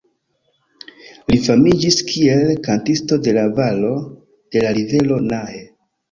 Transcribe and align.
Li 1.31 1.35
famiĝis 1.47 1.97
kiel 2.11 2.49
„kantisto 2.67 3.19
de 3.27 3.33
la 3.39 3.43
valo 3.59 3.91
de 4.55 4.63
la 4.65 4.71
rivero 4.79 5.19
Nahe“. 5.27 5.61